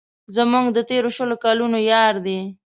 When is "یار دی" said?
1.91-2.39